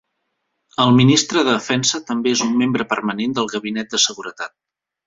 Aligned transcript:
El 0.85 0.93
ministre 0.99 1.43
de 1.49 1.53
Defensa 1.57 2.01
també 2.09 2.35
és 2.39 2.43
un 2.49 2.59
membre 2.65 2.89
permanent 2.95 3.39
del 3.41 3.55
gabinet 3.57 3.97
de 3.97 4.07
seguretat. 4.11 4.61